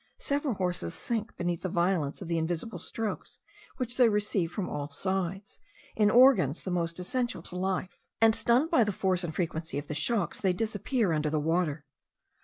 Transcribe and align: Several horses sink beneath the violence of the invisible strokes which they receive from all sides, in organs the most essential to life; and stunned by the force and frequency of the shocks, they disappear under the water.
Several 0.17 0.55
horses 0.55 0.95
sink 0.95 1.37
beneath 1.37 1.61
the 1.61 1.69
violence 1.69 2.23
of 2.23 2.27
the 2.27 2.39
invisible 2.39 2.79
strokes 2.79 3.37
which 3.77 3.97
they 3.97 4.09
receive 4.09 4.51
from 4.51 4.67
all 4.67 4.89
sides, 4.89 5.59
in 5.95 6.09
organs 6.09 6.63
the 6.63 6.71
most 6.71 6.97
essential 6.99 7.43
to 7.43 7.55
life; 7.55 7.99
and 8.19 8.33
stunned 8.33 8.71
by 8.71 8.83
the 8.83 8.91
force 8.93 9.23
and 9.23 9.35
frequency 9.35 9.77
of 9.77 9.85
the 9.87 9.93
shocks, 9.93 10.41
they 10.41 10.53
disappear 10.53 11.13
under 11.13 11.29
the 11.29 11.39
water. 11.39 11.85